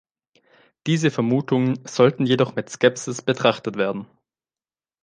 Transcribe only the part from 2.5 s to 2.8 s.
mit